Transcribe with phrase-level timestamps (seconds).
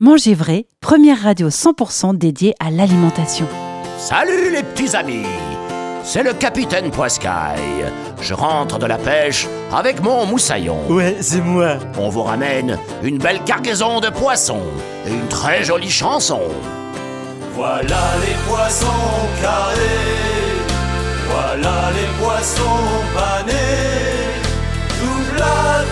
[0.00, 3.48] Manger vrai, première radio 100% dédiée à l'alimentation.
[3.98, 5.26] Salut les petits amis
[6.04, 7.84] C'est le capitaine Poiscaille.
[8.20, 10.78] Je rentre de la pêche avec mon moussaillon.
[10.88, 11.78] Ouais, c'est moi.
[11.98, 14.62] On vous ramène une belle cargaison de poissons
[15.04, 16.42] et une très jolie chanson.
[17.56, 18.86] Voilà les poissons
[19.42, 20.62] carrés,
[21.28, 22.86] voilà les poissons
[23.16, 24.30] panés,
[25.00, 25.84] tout plat,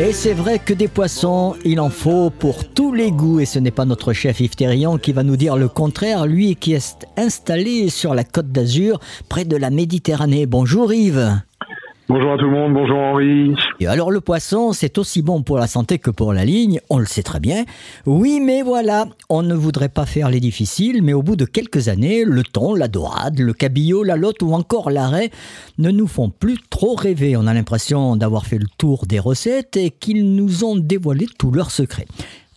[0.00, 3.40] Et c'est vrai que des poissons, il en faut pour tous les goûts.
[3.40, 6.54] Et ce n'est pas notre chef Yves Terrian qui va nous dire le contraire, lui
[6.54, 10.46] qui est installé sur la côte d'Azur, près de la Méditerranée.
[10.46, 11.40] Bonjour Yves.
[12.10, 13.54] Bonjour à tout le monde, bonjour Henri.
[13.80, 16.96] Et alors le poisson, c'est aussi bon pour la santé que pour la ligne, on
[16.96, 17.66] le sait très bien.
[18.06, 21.88] Oui, mais voilà, on ne voudrait pas faire les difficiles, mais au bout de quelques
[21.88, 25.30] années, le thon, la dorade, le cabillaud, la lotte ou encore l'arrêt
[25.76, 27.36] ne nous font plus trop rêver.
[27.36, 31.50] On a l'impression d'avoir fait le tour des recettes et qu'ils nous ont dévoilé tous
[31.50, 32.06] leurs secrets.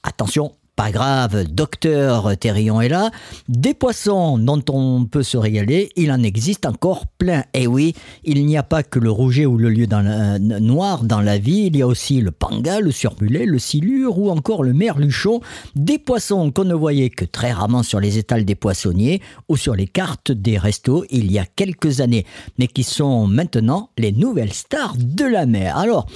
[0.03, 3.11] Attention, pas grave, docteur Terrion est là.
[3.49, 7.43] Des poissons dont on peut se régaler, il en existe encore plein.
[7.53, 11.03] Et oui, il n'y a pas que le rouget ou le lieu dans euh, noir
[11.03, 14.63] dans la vie, il y a aussi le panga, le surmulet, le silure ou encore
[14.63, 15.41] le merluchon.
[15.75, 19.75] Des poissons qu'on ne voyait que très rarement sur les étals des poissonniers ou sur
[19.75, 22.25] les cartes des restos il y a quelques années,
[22.57, 25.77] mais qui sont maintenant les nouvelles stars de la mer.
[25.77, 26.07] Alors,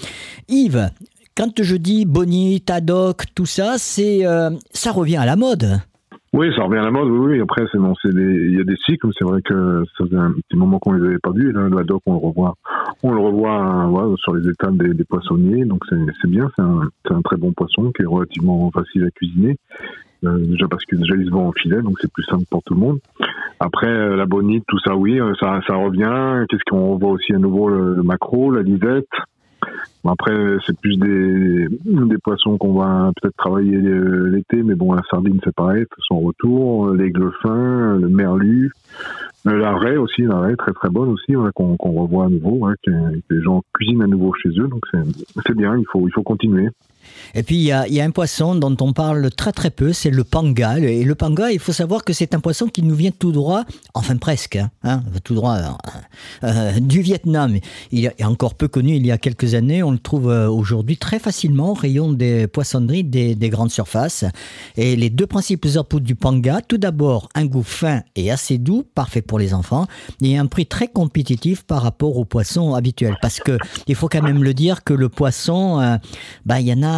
[0.48, 0.90] Yves,
[1.36, 5.80] quand je dis Bonnie, Tadoc, tout ça, c'est euh, ça revient à la mode.
[6.34, 7.40] Oui, ça revient à la mode, oui.
[7.40, 10.58] Après, c'est bon, il y a des cycles, c'est vrai que ça faisait un petit
[10.58, 11.52] moment qu'on les avait pas vus.
[11.54, 12.56] Là, le haddock, on le revoit,
[13.04, 15.64] on le revoit euh, voilà, sur les étals des, poissonniers.
[15.66, 19.58] Donc, c'est bien, c'est un, très bon poisson qui est relativement facile à cuisiner.
[20.26, 22.64] Euh, déjà parce que déjà il se vend en filet, donc c'est plus simple pour
[22.64, 23.00] tout le monde.
[23.60, 26.46] Après la bonite, tout ça, oui, ça, revient.
[26.50, 29.08] Qu'est-ce qu'on revoit aussi à nouveau le, le maquereau, la lisette?
[30.08, 30.34] Après,
[30.66, 35.40] c'est plus des, des poissons qu'on va peut-être travailler euh, l'été, mais bon, la sardine,
[35.44, 38.72] c'est pareil, son retour, l'aigle fin, le merlu,
[39.48, 43.34] euh, l'arrêt aussi, l'arrêt très très bonne aussi, qu'on revoit à nouveau, ouais, que, que
[43.34, 44.84] les gens cuisinent à nouveau chez eux, donc
[45.46, 46.70] c'est bien, il faut, il faut continuer.
[47.34, 50.24] Et puis il y a, un poisson dont on parle très très peu, c'est le
[50.24, 50.78] panga.
[50.80, 53.64] Et le panga, il faut savoir que c'est un poisson qui nous vient tout droit,
[53.94, 55.70] enfin presque, hein, hein, tout droit euh,
[56.44, 57.58] euh, du Vietnam.
[57.92, 59.84] Il est encore peu connu il y a quelques années.
[59.84, 64.26] On le trouve euh, aujourd'hui très facilement au rayon des poissonneries des, des grandes surfaces.
[64.78, 68.84] Et les deux principaux apouts du panga, tout d'abord un goût fin et assez doux,
[68.96, 69.88] parfait pour les enfants,
[70.22, 73.18] et un prix très compétitif par rapport aux poissons habituels.
[73.22, 75.98] Parce que il faut quand même le dire que le poisson, euh,
[76.46, 76.95] bah, il y en a,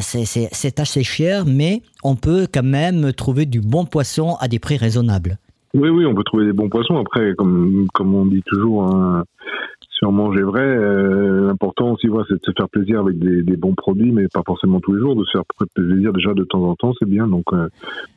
[0.00, 4.76] c'est- assez cher, mais on peut quand même trouver du bon poisson à des prix
[4.76, 5.38] raisonnables.
[5.74, 6.96] Oui, oui, on peut trouver des bons poissons.
[6.96, 9.24] Après, comme, comme on dit toujours, hein,
[10.00, 13.56] si on mangeait vrai, euh, l'important aussi, voilà, c'est de se faire plaisir avec des,
[13.58, 15.42] bons produits, mais pas forcément tous les jours, de se faire
[15.74, 17.26] plaisir déjà de temps en temps, c'est bien.
[17.26, 17.68] Donc, euh,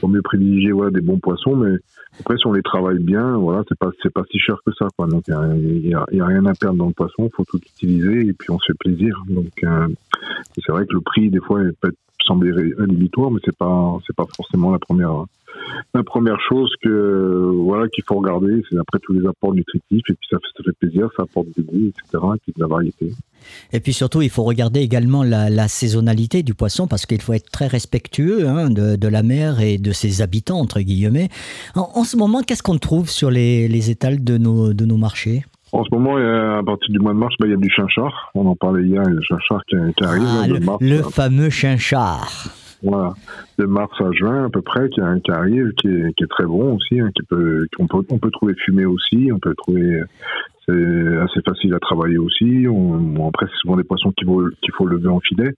[0.01, 1.75] vaut mieux privilégier voilà, des bons poissons, mais
[2.21, 5.07] après, si on les travaille bien, voilà, c'est pas, pas si cher que ça, quoi.
[5.07, 8.27] Donc, il y a, il il rien à perdre dans le poisson, faut tout utiliser
[8.27, 9.21] et puis on se fait plaisir.
[9.27, 9.87] Donc, euh,
[10.55, 11.91] c'est vrai que le prix, des fois, il peut
[12.25, 15.25] sembler ré- rédhibitoire, mais c'est pas, pas forcément la première,
[15.93, 20.13] la première chose que voilà qu'il faut regarder, c'est après tous les apports nutritifs et
[20.13, 22.03] puis ça, fait- ça fait plaisir, ça apporte du goût, etc.
[22.35, 23.11] Et puis de la variété.
[23.73, 27.33] Et puis surtout, il faut regarder également la, la saisonnalité du poisson parce qu'il faut
[27.33, 31.29] être très respectueux hein, de, de la mer et de ses habitants, entre guillemets.
[31.75, 34.97] En, en ce moment, qu'est-ce qu'on trouve sur les, les étals de nos, de nos
[34.97, 35.43] marchés?
[35.73, 38.29] En ce moment, à partir du mois de mars, bah, il y a du chinchard.
[38.35, 40.77] On en parlait hier, il y a le chinchard qui, arrive Ah, le, mars.
[40.81, 42.45] le à- fameux chinchard.
[43.57, 46.45] De mars à juin à peu près, qui, qui arrive, qui est, qui est très
[46.45, 50.03] bon aussi, hein, qui peut, qu'on peut, on peut trouver fumé aussi, on peut trouver,
[50.67, 52.65] c'est assez facile à travailler aussi.
[53.25, 54.43] Après, c'est souvent des poissons qu'il faut,
[54.77, 55.53] faut lever en filet,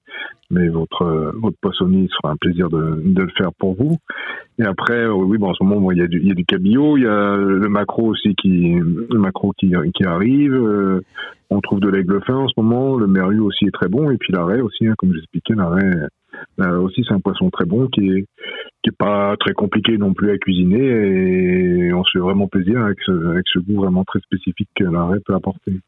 [0.51, 3.97] mais votre, votre poissonnier sera un plaisir de, de le faire pour vous.
[4.59, 6.45] Et après, oui, bon, en ce moment, il y a du, il y a du
[6.45, 8.75] cabillaud, il y a le macro aussi qui,
[9.11, 10.53] macro qui, qui arrive.
[10.53, 11.01] euh,
[11.49, 14.17] on trouve de l'aigle fin en ce moment, le merlu aussi est très bon, et
[14.17, 16.07] puis l'arrêt aussi, hein, comme j'expliquais, l'arrêt
[16.59, 18.25] euh, aussi, c'est un poisson très bon qui est
[18.83, 22.83] qui est pas très compliqué non plus à cuisiner et on se fait vraiment plaisir
[22.83, 25.79] avec ce, avec ce goût vraiment très spécifique que l'arrêt peut apporter.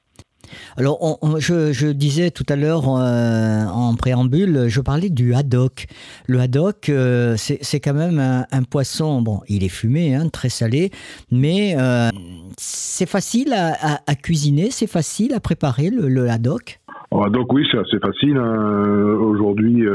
[0.77, 5.85] Alors, je, disais tout à l'heure euh, en préambule, je parlais du haddock.
[6.27, 10.91] Le haddock, euh, c'est quand même un, poisson, bon, il est fumé, hein, très salé,
[11.31, 12.09] mais euh,
[12.57, 16.79] c'est facile à, cuisiner, c'est facile à préparer le, le haddock?
[17.11, 18.38] Oui, c'est assez facile.
[18.38, 19.17] hein.
[19.21, 19.85] Aujourd'hui,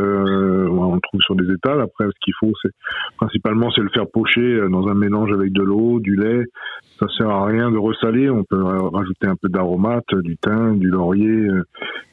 [1.13, 1.81] on le trouve sur des étals.
[1.81, 2.71] Après, ce qu'il faut, c'est
[3.17, 6.45] principalement, c'est le faire pocher euh, dans un mélange avec de l'eau, du lait.
[6.99, 8.31] Ça sert à rien de ressaler.
[8.31, 11.65] On peut rajouter un peu d'aromates, du thym, du laurier, euh,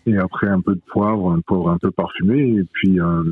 [0.06, 2.57] et après un peu de poivre, un poivre un peu parfumé.
[2.57, 3.24] Et puis euh,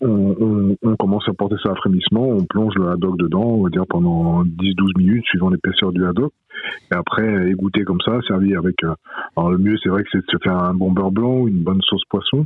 [0.00, 2.28] on, commence à porter ça à frémissement.
[2.28, 6.32] On plonge le haddock dedans, on va dire pendant 10-12 minutes, suivant l'épaisseur du haddock.
[6.90, 8.76] Et après, égoutter comme ça, servi avec.
[9.36, 11.62] alors le mieux, c'est vrai que c'est de se faire un bon beurre blanc une
[11.62, 12.44] bonne sauce poisson.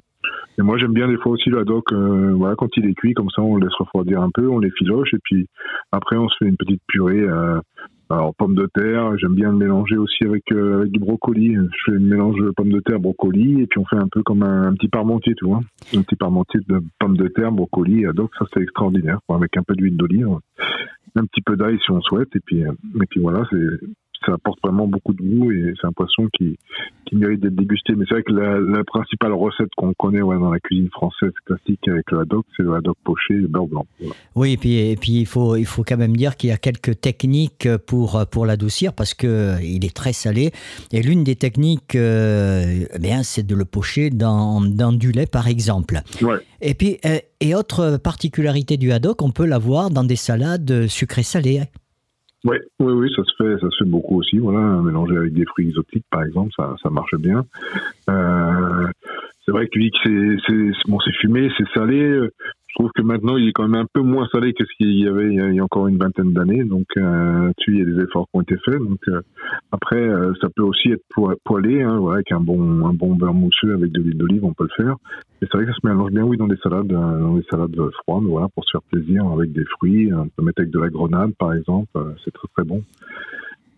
[0.59, 1.93] Et moi, j'aime bien des fois aussi le haddock.
[1.93, 4.59] euh, voilà, quand il est cuit, comme ça, on le laisse refroidir un peu, on
[4.59, 5.47] les filoche, et puis
[5.93, 7.21] après, on se fait une petite purée.
[7.21, 7.61] euh,
[8.09, 11.55] alors pommes de terre, j'aime bien le mélanger aussi avec euh, avec du brocoli.
[11.55, 14.45] Je fais un mélange pommes de terre, brocoli, et puis on fait un peu comme
[14.45, 15.61] un, petit parmentier, tu vois,
[15.93, 18.31] un petit parmentier de pommes de terre, brocoli, haddock.
[18.39, 20.29] Ça, c'est extraordinaire, avec un peu d'huile d'olive,
[21.17, 23.57] un petit peu d'ail si on souhaite, et puis euh, et puis voilà, c'est
[24.27, 26.57] ça apporte vraiment beaucoup de goût et c'est un poisson qui,
[27.07, 27.95] qui mérite d'être dégusté.
[27.95, 31.33] Mais c'est vrai que la, la principale recette qu'on connaît ouais, dans la cuisine française
[31.45, 33.87] classique avec le haddock, c'est le haddock poché et le beurre blanc.
[34.01, 34.15] Voilà.
[34.35, 36.57] Oui, et puis, et puis il, faut, il faut quand même dire qu'il y a
[36.57, 40.51] quelques techniques pour, pour l'adoucir parce qu'il est très salé.
[40.93, 45.27] Et l'une des techniques, euh, eh bien, c'est de le pocher dans, dans du lait,
[45.27, 46.01] par exemple.
[46.23, 46.39] Ouais.
[46.61, 51.61] Et puis, euh, et autre particularité du haddock, on peut l'avoir dans des salades sucrées-salées.
[51.61, 51.71] Ouais,
[52.45, 54.39] oui, oui, ça se fait, ça se fait beaucoup aussi.
[54.39, 57.45] Voilà, mélanger avec des fruits exotiques, par exemple, ça, ça marche bien.
[58.09, 58.87] Euh,
[59.45, 62.29] c'est vrai que lui, que c'est, c'est, bon, c'est fumé, c'est salé.
[62.77, 65.01] Je trouve que maintenant, il est quand même un peu moins salé que ce qu'il
[65.01, 66.63] y avait il y a, encore une vingtaine d'années.
[66.63, 68.77] Donc, euh, dessus, il y a des efforts qui ont été faits.
[68.77, 69.23] Donc, euh,
[69.73, 73.33] après, euh, ça peut aussi être po- poêlé, hein, avec un bon, un bon beurre
[73.33, 74.95] mousseux avec de l'huile d'olive, on peut le faire.
[75.41, 77.47] Et c'est vrai que ça se mélange bien, oui, dans des salades, euh, dans des
[77.51, 77.75] salades
[78.05, 80.13] froides, voilà, pour se faire plaisir avec des fruits.
[80.13, 81.99] On peut mettre avec de la grenade, par exemple.
[82.27, 82.83] C'est très très bon.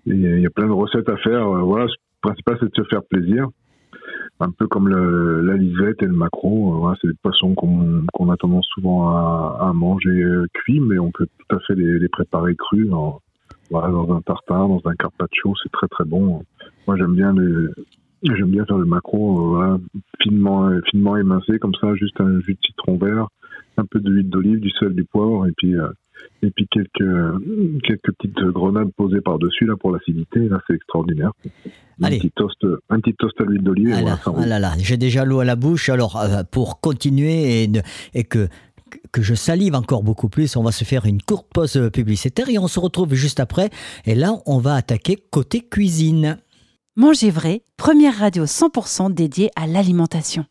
[0.06, 1.48] Il y a plein de recettes à faire.
[1.48, 1.90] Voilà, le
[2.20, 3.46] principal c'est de se faire plaisir.
[4.40, 6.74] Un peu comme la lisette et le maquereau.
[6.74, 11.10] euh, Voilà, c'est des poissons qu'on a tendance souvent à, manger euh, cuits, mais on
[11.10, 12.88] peut tout à fait les, préparer crus.
[13.70, 16.42] Voilà, dans un tartare, dans un carpaccio, c'est très très bon.
[16.86, 17.68] Moi j'aime bien les,
[18.22, 19.78] J'aime bien faire le maquereau, euh,
[20.20, 23.28] finement émincé, comme ça, juste un jus de citron vert,
[23.78, 25.88] un peu d'huile d'olive, du sel, du poivre, et puis, euh,
[26.42, 27.08] et puis quelques,
[27.84, 30.40] quelques petites grenades posées par-dessus, là, pour l'acidité.
[30.48, 31.30] Là, c'est extraordinaire.
[32.02, 34.96] Un petit toast, un petit toast à l'huile d'olive, Ah là, ah là là, j'ai
[34.96, 35.88] déjà l'eau à la bouche.
[35.88, 37.80] Alors, euh, pour continuer et, ne-
[38.14, 38.48] et que,
[39.12, 42.58] que je salive encore beaucoup plus, on va se faire une courte pause publicitaire et
[42.58, 43.70] on se retrouve juste après.
[44.06, 46.38] Et là, on va attaquer côté cuisine.
[46.96, 50.44] Manger vrai, première radio 100% dédiée à l'alimentation.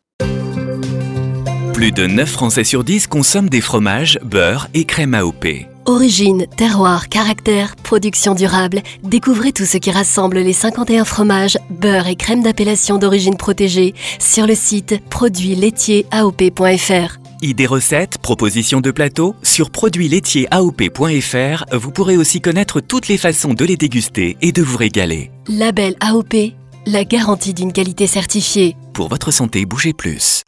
[1.78, 5.46] Plus de 9 Français sur 10 consomment des fromages, beurre et crème AOP.
[5.86, 8.82] Origine, terroir, caractère, production durable.
[9.04, 14.48] Découvrez tout ce qui rassemble les 51 fromages, beurre et crème d'appellation d'origine protégée sur
[14.48, 17.20] le site produitslaitieraop.fr.
[17.44, 23.66] Idées recettes, propositions de plateaux, sur produitslaitieraop.fr, vous pourrez aussi connaître toutes les façons de
[23.66, 25.30] les déguster et de vous régaler.
[25.48, 26.56] Label AOP,
[26.88, 28.76] la garantie d'une qualité certifiée.
[28.94, 30.44] Pour votre santé, bougez plus.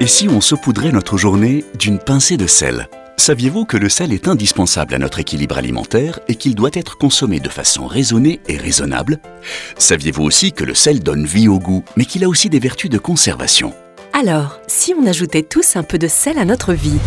[0.00, 2.88] Et si on saupoudrait notre journée d'une pincée de sel?
[3.16, 7.40] Saviez-vous que le sel est indispensable à notre équilibre alimentaire et qu'il doit être consommé
[7.40, 9.18] de façon raisonnée et raisonnable?
[9.78, 12.90] Saviez-vous aussi que le sel donne vie au goût, mais qu'il a aussi des vertus
[12.90, 13.72] de conservation?
[14.12, 16.98] Alors, si on ajoutait tous un peu de sel à notre vie?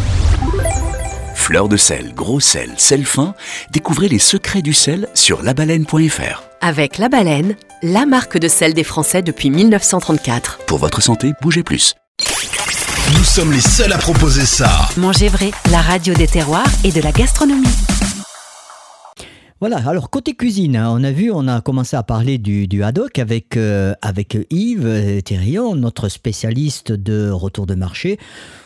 [1.35, 3.35] Fleur de sel, gros sel, sel fin,
[3.71, 6.44] découvrez les secrets du sel sur labaleine.fr.
[6.62, 10.62] Avec La Baleine, la marque de sel des Français depuis 1934.
[10.65, 11.95] Pour votre santé, bougez plus.
[13.18, 14.69] Nous sommes les seuls à proposer ça.
[14.95, 17.66] Manger vrai, la radio des terroirs et de la gastronomie.
[19.59, 22.83] Voilà, alors côté cuisine, hein, on a vu, on a commencé à parler du, du
[22.83, 28.19] haddock avec, euh, avec Yves Thérillon, notre spécialiste de retour de marché.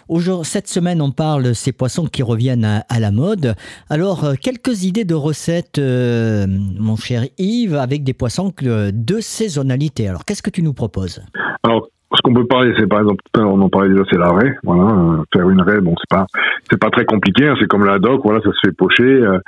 [0.10, 3.56] Aujourd'hui, cette semaine, on parle de ces poissons qui reviennent à, à la mode.
[3.90, 10.10] Alors, euh, quelques idées de recettes, euh, mon cher Yves, avec des poissons de saisonnalité.
[10.10, 11.22] Alors, qu'est-ce que tu nous proposes?
[11.64, 14.56] Alors, ce qu'on peut parler, c'est par exemple, on en parlait déjà, c'est la raie.
[14.64, 16.26] Voilà, euh, faire une raie, bon, c'est pas,
[16.70, 17.48] c'est pas très compliqué.
[17.48, 18.22] hein, c'est comme la doc.
[18.24, 19.04] Voilà, ça se fait pocher.
[19.04, 19.40] euh,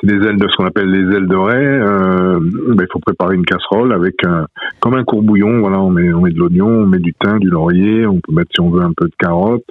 [0.00, 1.54] c'est des ailes de ce qu'on appelle les ailes de raie.
[1.64, 4.46] Euh, ben, il faut préparer une casserole avec un,
[4.80, 5.60] comme un courbouillon.
[5.60, 8.06] Voilà, on met, on met de l'oignon, on met du thym, du laurier.
[8.06, 9.64] On peut mettre, si on veut, un peu de carotte,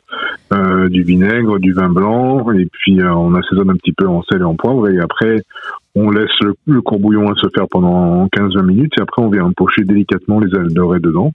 [0.53, 4.21] euh, du vinaigre, du vin blanc, et puis euh, on assaisonne un petit peu en
[4.23, 4.89] sel et en poivre.
[4.89, 5.41] Et après,
[5.95, 8.93] on laisse le, le courbouillon à se faire pendant 15-20 minutes.
[8.97, 11.31] Et après, on vient pocher délicatement les ailes de raie dedans.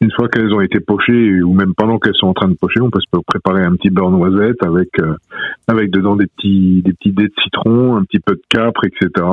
[0.00, 2.80] Une fois qu'elles ont été pochées ou même pendant qu'elles sont en train de pocher,
[2.80, 5.14] on peut se préparer un petit beurre noisette avec euh,
[5.66, 9.26] avec dedans des petits des petits dés de citron, un petit peu de capre, etc.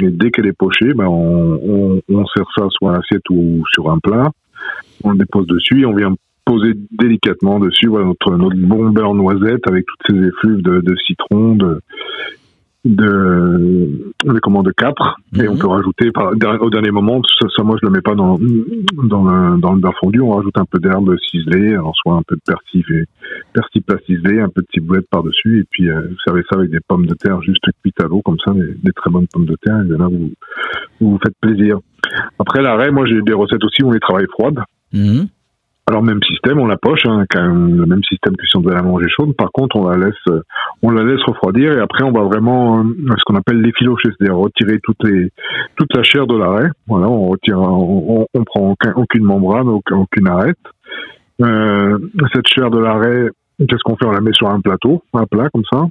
[0.00, 3.90] Et dès qu'elle est pochée, ben on, on, sert ça soit à l'assiette ou sur
[3.90, 4.30] un plat.
[5.04, 9.68] On le dépose dessus et on vient poser délicatement dessus notre, notre bon beurre noisette
[9.68, 11.80] avec toutes ces effluves de, de citron, de,
[12.84, 17.62] de, de comment de capre et on peut rajouter par, au dernier moment ça, ça,
[17.64, 20.64] moi je le mets pas dans dans le, dans le beurre fondu on rajoute un
[20.64, 21.74] peu d'herbe ciselée.
[21.74, 23.04] Alors soit un peu de persil et
[23.52, 26.58] persil plat ciselé un peu de ciboulette par dessus et puis euh, vous servez ça
[26.58, 29.26] avec des pommes de terre juste cuites à l'eau comme ça des, des, très bonnes
[29.26, 29.80] pommes de terre.
[29.80, 30.30] Et là vous
[31.00, 31.78] vous, vous faites plaisir.
[32.38, 34.60] Après l'arrêt moi j'ai des recettes aussi où on les travaille froides.
[34.92, 35.24] Mmh.
[35.88, 38.60] Alors même système, on la poche, hein, quand même, le même système que si on
[38.60, 39.34] devait la manger chaude.
[39.34, 40.42] Par contre, on la laisse, euh,
[40.82, 44.36] on la laisse refroidir et après on va vraiment euh, ce qu'on appelle l'effilocher, c'est-à-dire
[44.36, 45.30] retirer toutes les,
[45.76, 46.68] toute la chair de l'arrêt.
[46.86, 50.58] Voilà, on retire, on, on prend aucun, aucune membrane, aucun, aucune arête.
[51.40, 51.96] Euh,
[52.34, 54.04] cette chair de l'arrêt, qu'est-ce qu'on fait?
[54.04, 55.86] On la met sur un plateau, un plat comme ça.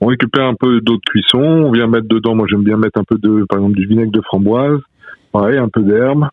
[0.00, 2.34] On récupère un peu d'eau de cuisson, on vient mettre dedans.
[2.34, 4.80] Moi, j'aime bien mettre un peu de, par exemple, du vinaigre de framboise,
[5.30, 6.24] pareil, un peu d'herbe.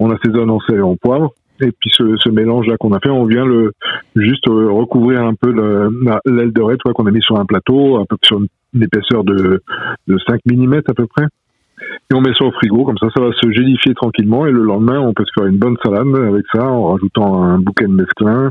[0.00, 3.00] On assaisonne en sel et en poivre et puis ce, ce mélange là qu'on a
[3.00, 3.72] fait, on vient le
[4.16, 8.16] juste recouvrir un peu l'aile de raie qu'on a mis sur un plateau, un peu
[8.22, 8.40] sur
[8.74, 9.62] une épaisseur de,
[10.06, 11.26] de 5 mm à peu près.
[12.10, 14.46] Et on met ça au frigo, comme ça, ça va se gélifier tranquillement.
[14.46, 17.58] Et le lendemain, on peut se faire une bonne salade avec ça, en rajoutant un
[17.58, 18.50] bouquet de mesclin.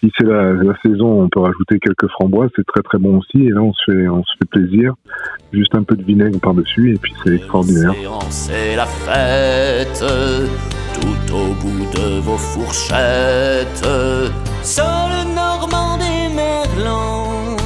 [0.00, 3.46] Si c'est la, la, saison, on peut rajouter quelques framboises, c'est très très bon aussi.
[3.46, 4.94] Et là, on se fait, on se fait plaisir.
[5.52, 7.94] Juste un peu de vinaigre par dessus, et puis c'est extraordinaire.
[11.92, 13.86] De vos fourchettes.
[14.62, 17.56] Sol normand des merlans,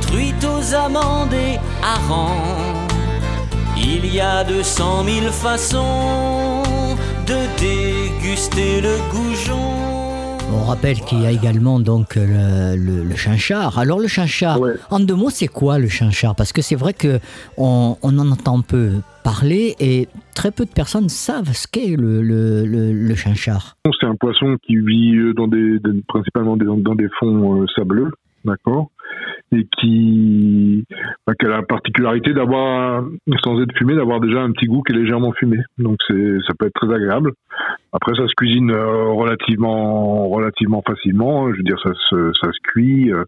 [0.00, 2.88] truite aux amandes et harengs.
[3.76, 6.62] Il y a deux cent mille façons
[7.26, 9.89] de déguster le goujon.
[10.52, 13.78] On rappelle qu'il y a également donc le, le, le chinchard.
[13.78, 14.74] Alors le chinchard, Ouais.
[14.90, 16.34] en deux mots, c'est quoi le chinchard?
[16.34, 17.18] Parce que c'est vrai que
[17.56, 18.92] on, on en entend peu
[19.24, 23.76] parler et très peu de personnes savent ce qu'est le, le, chinchard.
[24.00, 28.10] C'est un poisson qui vit euh, dans des, des- principalement dans des fonds euh, sableux,
[28.44, 28.90] d'accord,
[29.52, 30.84] et qui,
[31.26, 33.04] bah, qui a la particularité d'avoir,
[33.42, 35.58] sans être fumé, d'avoir déjà un petit goût qui est légèrement fumé.
[35.78, 37.32] Donc c'est, ça peut être très agréable.
[37.92, 41.50] Après, ça se cuisine euh, relativement, relativement facilement.
[41.52, 43.12] Je veux dire, ça se, ça se cuit.
[43.12, 43.24] euh,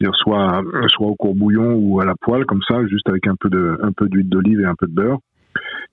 [0.00, 3.48] dire, soit, soit au courbouillon ou à la poêle, comme ça, juste avec un peu
[3.48, 5.18] de, un peu d'huile d'olive et un peu de beurre.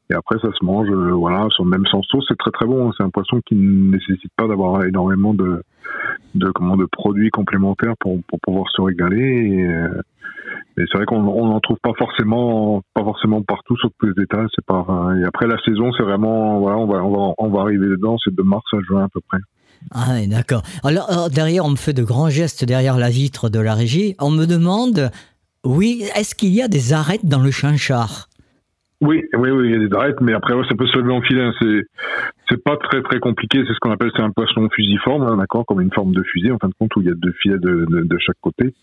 [0.10, 2.26] Et après, ça se mange, euh, voilà, sur même sans sauce.
[2.28, 2.92] C'est très très bon.
[2.92, 5.62] C'est un poisson qui ne nécessite pas d'avoir énormément de,
[6.36, 9.22] de comment, de produits complémentaires pour, pour pouvoir se régaler.
[9.22, 10.02] Et, euh,
[10.76, 14.46] c'est vrai qu'on on n'en trouve pas forcément, pas forcément partout sur tous les états.
[14.56, 14.86] C'est pas.
[14.90, 17.88] euh, Et après, la saison, c'est vraiment, voilà, on va, on va, on va arriver
[17.88, 18.18] dedans.
[18.24, 19.38] C'est de mars à juin à peu près.
[19.92, 20.64] Ah, d'accord.
[20.84, 24.16] Alors, alors, derrière, on me fait de grands gestes derrière la vitre de la régie.
[24.20, 25.12] On me demande,
[25.66, 28.30] oui, est-ce qu'il y a des arêtes dans le chinchard?
[29.06, 31.12] Oui, oui, oui, il y a des arêtes, mais après, ouais, ça peut se lever
[31.12, 31.42] en filet.
[31.42, 31.52] hein.
[31.62, 31.82] C'est,
[32.50, 33.62] c'est pas très, très compliqué.
[33.68, 36.52] C'est ce qu'on appelle, c'est un poisson fusiforme, hein, d'accord, comme une forme de fusée,
[36.54, 38.74] en fin de compte, où il y a deux filets de, de, de chaque côté.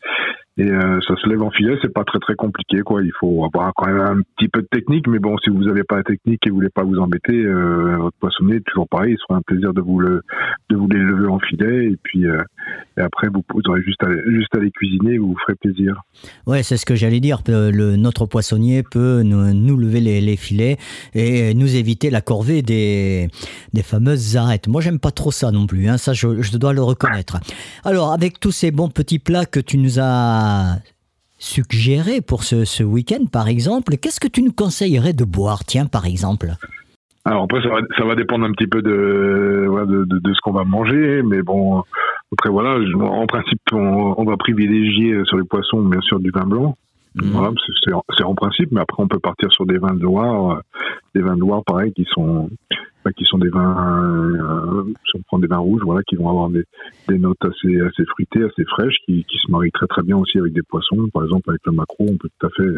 [0.58, 3.02] Et euh, ça se lève en filet, c'est pas très, très compliqué, quoi.
[3.02, 5.84] Il faut avoir quand même un petit peu de technique, mais bon, si vous n'avez
[5.84, 9.18] pas la technique et vous voulez pas vous embêter, euh, votre poissonnier, toujours pareil, il
[9.18, 10.20] sera un plaisir de vous le,
[10.68, 12.42] de vous les lever en filet, et puis, euh,
[12.96, 16.02] et après, vous, vous aurez juste à, juste à les cuisiner, vous vous ferez plaisir.
[16.46, 17.40] Ouais, c'est ce que j'allais dire.
[17.46, 20.76] Le, notre poissonnier peut nous, nous lever les, les filets
[21.14, 23.28] et nous éviter la corvée des,
[23.72, 24.68] des fameuses arêtes.
[24.68, 25.88] Moi, j'aime pas trop ça non plus.
[25.88, 27.38] Hein, ça, je, je dois le reconnaître.
[27.84, 30.78] Alors, avec tous ces bons petits plats que tu nous as
[31.38, 35.86] suggérés pour ce, ce week-end, par exemple, qu'est-ce que tu nous conseillerais de boire Tiens,
[35.86, 36.52] par exemple?
[37.24, 40.34] Alors après, ça va, ça va dépendre un petit peu de, voilà, de, de, de
[40.34, 41.82] ce qu'on va manger, mais bon,
[42.32, 46.30] après voilà, en principe, on, on va privilégier euh, sur les poissons, bien sûr, du
[46.30, 46.76] vin blanc.
[47.32, 47.50] Voilà,
[47.84, 50.60] c'est- en- principe, mais après on peut partir sur des vins noirs, euh,
[51.14, 52.48] des vins noirs pareil qui sont
[53.04, 54.04] bah, qui sont des vins,
[54.38, 56.62] euh, si on prend des vins rouges, voilà, qui vont avoir des,
[57.08, 60.38] des notes assez assez fruitées, assez fraîches, qui, qui se marient très très bien aussi
[60.38, 61.08] avec des poissons.
[61.12, 62.68] Par exemple, avec le maquereau, on peut tout à fait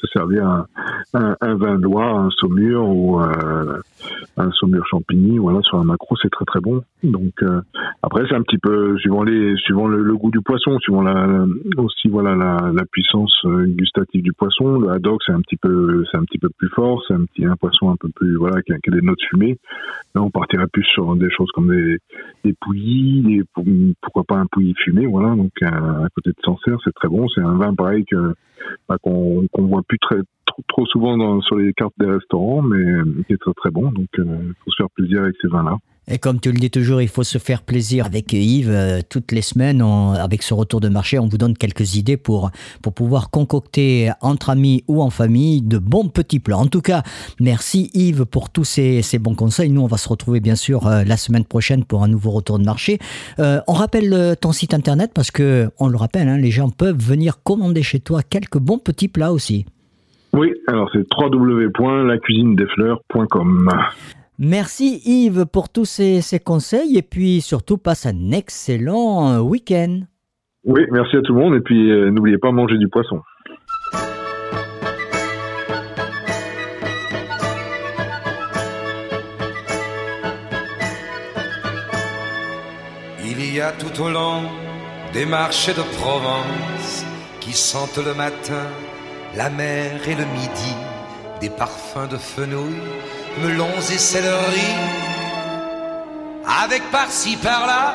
[0.00, 0.66] se servir un,
[1.12, 3.80] un, un vin noir, un saumur ou euh,
[4.38, 6.82] un saumur champigny, voilà, sur un maquereau, c'est très très bon.
[7.02, 7.60] Donc euh,
[8.02, 11.44] après, c'est un petit peu suivant les, suivant le, le goût du poisson, suivant la,
[11.76, 14.78] aussi voilà la, la puissance euh, gustative du poisson.
[14.78, 17.44] Le haddock, c'est un petit peu, c'est un petit peu plus fort, c'est un petit
[17.44, 19.58] un poisson un peu plus voilà qui a, qui a des notes fumées.
[20.14, 21.98] Là, on partirait plus sur des choses comme des,
[22.44, 25.34] des pouillis, des, pou- pourquoi pas un pouilly fumé, voilà.
[25.34, 27.26] Donc à côté de Sancerre, c'est très bon.
[27.28, 28.34] C'est un vin pareil que
[28.88, 30.18] bah, qu'on qu'on voit plus très
[30.66, 33.90] trop, souvent sur les cartes des restaurants, mais euh, qui est très très bon.
[33.90, 35.76] Donc, il faut se faire plaisir avec ces vins-là.
[36.10, 38.70] Et comme tu le dis toujours, il faut se faire plaisir avec Yves.
[38.70, 42.50] Euh, toutes les semaines, avec ce retour de marché, on vous donne quelques idées pour,
[42.82, 46.56] pour pouvoir concocter entre amis ou en famille de bons petits plats.
[46.56, 47.02] En tout cas,
[47.40, 49.70] merci Yves pour tous ces, ces bons conseils.
[49.70, 52.58] Nous, on va se retrouver bien sûr euh, la semaine prochaine pour un nouveau retour
[52.58, 52.98] de marché.
[53.38, 56.70] Euh, on rappelle euh, ton site internet parce que, on le rappelle, hein, les gens
[56.70, 59.66] peuvent venir commander chez toi quelques bons petits plats aussi.
[60.32, 63.68] Oui, alors c'est www.lacuisinedesfleurs.com.
[64.38, 70.02] Merci Yves pour tous ces, ces conseils et puis surtout passe un excellent euh, week-end.
[70.64, 73.20] Oui, merci à tout le monde et puis euh, n'oubliez pas manger du poisson.
[83.24, 84.42] Il y a tout au long
[85.12, 87.04] des marchés de Provence
[87.40, 88.68] qui sentent le matin
[89.34, 90.74] la mer et le midi,
[91.40, 92.80] des parfums de fenouil,
[93.42, 94.74] melons et céleri,
[96.62, 97.94] avec par-ci par-là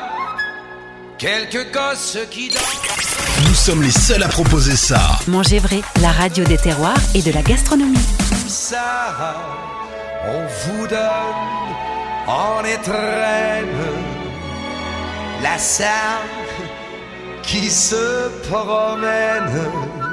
[1.18, 3.46] quelques gosses qui dansent.
[3.46, 5.18] Nous sommes les seuls à proposer ça.
[5.26, 7.98] Manger vrai, la radio des terroirs et de la gastronomie.
[8.30, 9.36] Tout ça,
[10.26, 10.98] on vous donne
[12.26, 13.66] en étrennes
[15.42, 15.90] la salle
[17.42, 20.03] qui se promène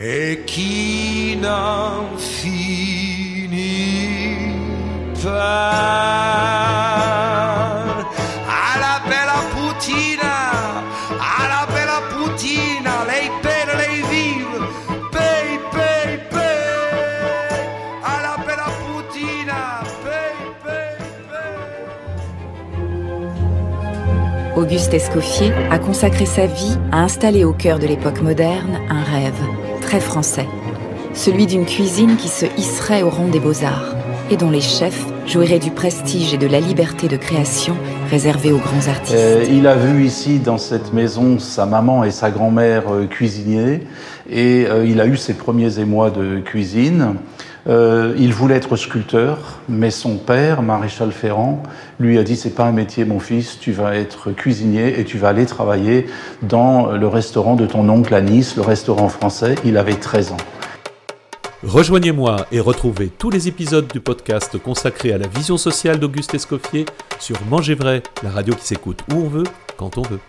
[0.00, 3.48] et qui n'en finit
[5.22, 5.30] pas.
[8.48, 10.36] À la bella putina,
[11.20, 14.58] à la bella putina, lei per lei vive,
[15.12, 17.60] pay, pay, pay.
[18.04, 19.60] À la bella putina,
[20.02, 20.34] pay,
[20.64, 20.92] pay,
[21.30, 21.50] pay.
[24.56, 29.53] Auguste Escoffier a consacré sa vie à installer au cœur de l'époque moderne un rêve
[30.00, 30.46] français,
[31.12, 33.94] celui d'une cuisine qui se hisserait au rang des beaux-arts
[34.30, 37.76] et dont les chefs jouiraient du prestige et de la liberté de création
[38.10, 39.16] réservés aux grands artistes.
[39.16, 43.82] Euh, il a vu ici dans cette maison sa maman et sa grand-mère euh, cuisiner
[44.30, 47.14] et euh, il a eu ses premiers émois de cuisine.
[47.66, 51.62] Euh, il voulait être sculpteur, mais son père, maréchal Ferrand,
[51.98, 55.16] lui a dit c'est pas un métier mon fils, tu vas être cuisinier et tu
[55.16, 56.06] vas aller travailler
[56.42, 59.54] dans le restaurant de ton oncle à Nice, le restaurant français.
[59.64, 60.36] Il avait 13 ans.
[61.62, 66.84] Rejoignez-moi et retrouvez tous les épisodes du podcast consacré à la vision sociale d'Auguste Escoffier
[67.18, 69.44] sur Manger Vrai, la radio qui s'écoute où on veut,
[69.78, 70.20] quand on veut.